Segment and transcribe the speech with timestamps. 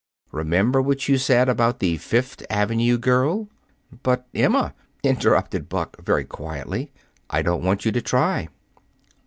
[0.31, 3.49] Remember what you said about the Fifth Avenue girl?"
[4.01, 6.91] "But, Emma," interrupted Buck very quietly,
[7.29, 8.47] "I don't want you to try."